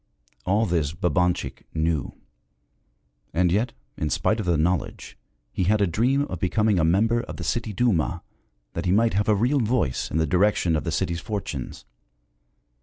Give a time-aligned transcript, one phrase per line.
[0.47, 2.15] All this Babanchik knew.
[3.35, 5.15] And yet, in spite of the knowledge,
[5.51, 8.23] he had a dream of becoming a member of the city Duma,
[8.73, 11.85] that he might have a real voice in the direction of the city's fortunes.